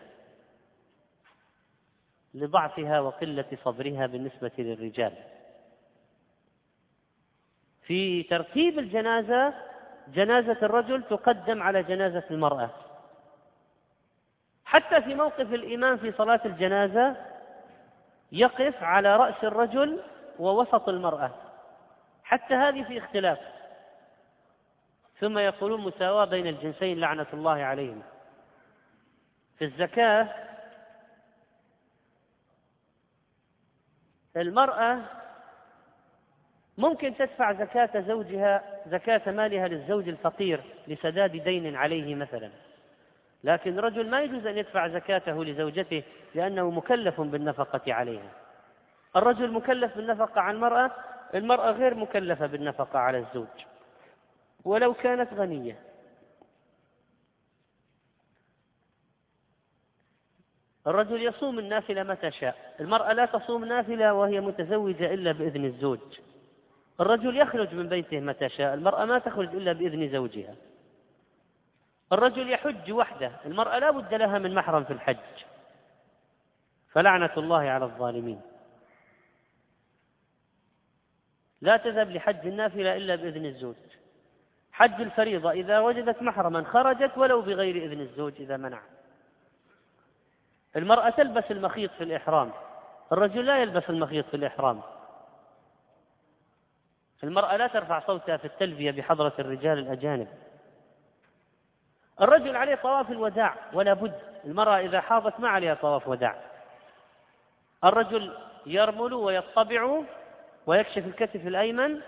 [2.33, 5.13] لضعفها وقلة صبرها بالنسبة للرجال.
[7.81, 9.53] في ترتيب الجنازة
[10.07, 12.69] جنازة الرجل تقدم على جنازة المرأة.
[14.65, 17.15] حتى في موقف الإمام في صلاة الجنازة
[18.31, 20.01] يقف على رأس الرجل
[20.39, 21.31] ووسط المرأة.
[22.23, 23.39] حتى هذه في اختلاف.
[25.19, 28.03] ثم يقولون مساواة بين الجنسين لعنة الله عليهم
[29.59, 30.29] في الزكاة
[34.37, 34.99] المرأة
[36.77, 42.51] ممكن تدفع زكاة زوجها زكاة مالها للزوج الفقير لسداد دين عليه مثلا.
[43.45, 46.03] لكن رجل ما يجوز أن يدفع زكاته لزوجته
[46.35, 48.31] لأنه مكلف بالنفقة عليها.
[49.15, 50.91] الرجل مكلف بالنفقة على المرأة
[51.35, 53.65] المرأة غير مكلفة بالنفقة على الزوج.
[54.63, 55.79] ولو كانت غنية.
[60.87, 62.75] الرجل يصوم النافلة متى شاء.
[62.79, 65.99] المرأة لا تصوم نافلة وهي متزوجة إلا بإذن الزوج.
[66.99, 68.73] الرجل يخرج من بيته متى شاء.
[68.73, 70.55] المرأة ما تخرج إلا بإذن زوجها.
[72.13, 75.17] الرجل يحج وحده المرأة لا بد لها من محرم في الحج.
[76.91, 78.41] فلعنة الله على الظالمين.
[81.61, 83.75] لا تذهب لحج النافلة إلا بإذن الزوج.
[84.71, 88.81] حج الفريضة إذا وجدت محرما خرجت ولو بغير إذن الزوج إذا منع.
[90.75, 92.51] المرأة تلبس المخيط في الإحرام.
[93.11, 94.81] الرجل لا يلبس المخيط في الإحرام.
[97.23, 100.27] المرأة لا ترفع صوتها في التلبية بحضرة الرجال الأجانب.
[102.21, 106.35] الرجل عليه طواف الوداع ولا بد المرأة إذا حاضت ما عليها طواف وداع.
[107.83, 110.01] الرجل يرمل ويطبع
[110.67, 111.99] ويكشف الكتف الأيمن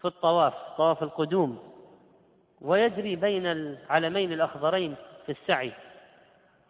[0.00, 1.72] في الطواف طواف القدوم
[2.60, 4.94] ويجري بين العلمين الأخضرين
[5.26, 5.72] في السعي.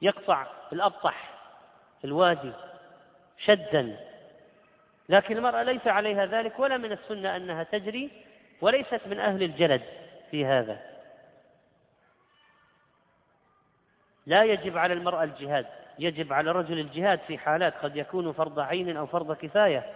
[0.02, 1.30] يقطع الأبطح
[2.04, 2.52] الوادي
[3.38, 3.96] شدا.
[5.08, 8.10] لكن المرأة ليس عليها ذلك ولا من السنة أنها تجري
[8.60, 9.82] وليست من أهل الجلد
[10.30, 10.95] في هذا.
[14.26, 15.66] لا يجب على المرأة الجهاد
[15.98, 19.92] يجب على الرجل الجهاد في حالات قد يكون فرض عين أو فرض كفاية.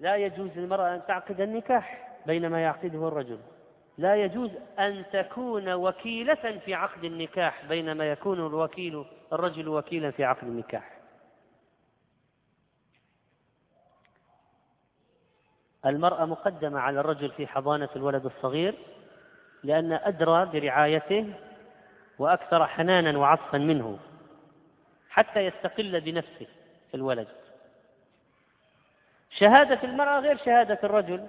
[0.00, 3.38] لا يجوز للمرأة أن تعقد النكاح بينما يعقده الرجل.
[3.98, 10.44] لا يجوز أن تكون وكيلة في عقد النكاح بينما يكون الوكيل الرجل وكيلا في عقد
[10.44, 10.99] النكاح.
[15.86, 18.74] المرأة مقدمة على الرجل في حضانة الولد الصغير
[19.64, 21.32] لأن أدرى برعايته
[22.18, 23.98] وأكثر حنانا وعطفا منه
[25.10, 26.46] حتى يستقل بنفسه
[26.94, 27.28] الولد.
[29.30, 31.26] شهادة المرأة غير شهادة الرجل.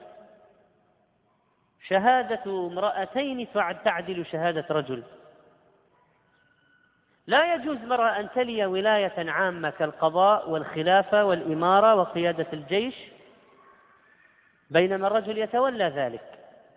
[1.87, 3.47] شهادة امرأتين
[3.85, 5.03] تعدل شهادة رجل.
[7.27, 12.95] لا يجوز مرأة أن تلي ولاية عامة كالقضاء والخلافة والإمارة وقيادة الجيش
[14.71, 16.23] بينما الرجل يتولى ذلك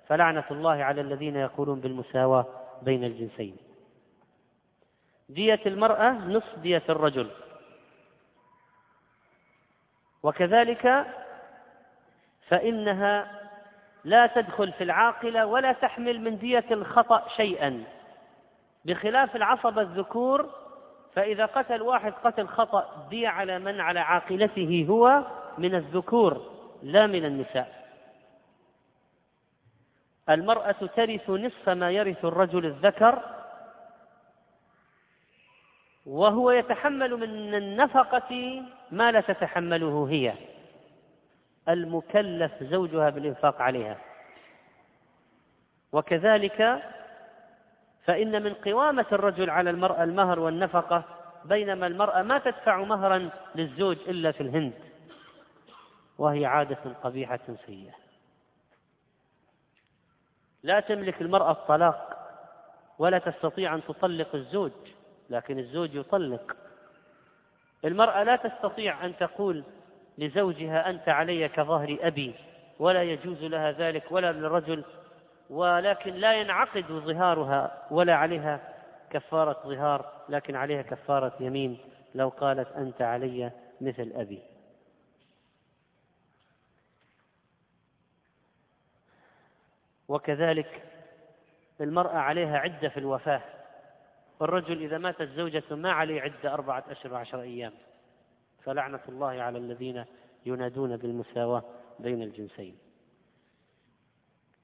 [0.08, 2.46] فلعنة الله على الذين يقولون بالمساواة
[2.82, 3.56] بين الجنسين.
[5.28, 7.30] دية المرأة نصف دية الرجل.
[10.22, 11.06] وكذلك
[12.48, 13.40] فإنها
[14.04, 17.84] لا تدخل في العاقلة ولا تحمل من دية الخطأ شيئا.
[18.84, 20.50] بخلاف العصبة الذكور
[21.14, 25.22] فإذا قتل واحد قتل خطأ دي على من؟ على عاقلته هو
[25.58, 26.50] من الذكور
[26.82, 27.83] لا من النساء.
[30.30, 33.22] المرأة ترث نصف ما يرث الرجل الذكر
[36.06, 40.34] وهو يتحمل من النفقة ما لا تتحمله هي.
[41.68, 43.96] المكلف زوجها بالإنفاق عليها.
[45.92, 46.82] وكذلك
[48.04, 51.04] فإن من قوامة الرجل على المرأة المهر والنفقة
[51.44, 54.72] بينما المرأة ما تدفع مهرا للزوج إلا في الهند
[56.18, 58.03] وهي عادة قبيحة سيئة.
[60.64, 62.18] لا تملك المرأة الطلاق
[62.98, 64.72] ولا تستطيع أن تطلق الزوج
[65.30, 66.56] لكن الزوج يطلق.
[67.84, 69.64] المرأة لا تستطيع أن تقول
[70.18, 72.34] لزوجها أنت علي كظهر أبي
[72.78, 74.84] ولا يجوز لها ذلك ولا للرجل
[75.50, 78.60] ولكن لا ينعقد ظهارها ولا عليها
[79.10, 81.78] كفارة ظهار لكن عليها كفارة يمين
[82.14, 83.50] لو قالت أنت علي
[83.80, 84.53] مثل أبي.
[90.08, 90.82] وكذلك
[91.80, 93.42] المرأة عليها عدة في الوفاة.
[94.42, 97.72] الرجل إذا ماتت زوجته ما عليه عدة أربعة أشهر وعشر أيام.
[98.64, 100.04] فلعنة الله على الذين
[100.46, 101.62] ينادون بالمساواة
[101.98, 102.78] بين الجنسين.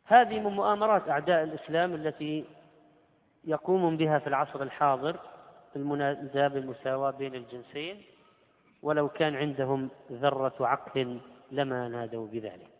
[0.04, 2.44] هذه من مؤامرات أعداء الإسلام التي
[3.44, 5.16] يقوم بها في العصر الحاضر
[5.76, 8.02] المناداة بالمساواة بين الجنسين.
[8.82, 11.20] ولو كان عندهم ذرة عقل
[11.50, 12.79] لما نادوا بذلك.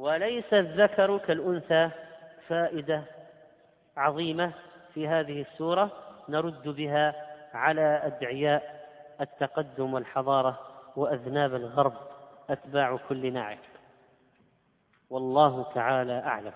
[0.00, 1.90] وليس الذكر كالأنثى
[2.48, 3.02] فائدة
[3.96, 4.52] عظيمة
[4.94, 5.90] في هذه السورة
[6.28, 7.14] نرد بها
[7.54, 8.86] على أدعياء
[9.20, 10.58] التقدم والحضارة
[10.96, 11.92] وأذناب الغرب
[12.50, 13.58] أتباع كل ناعق
[15.10, 16.52] والله تعالى أعلم.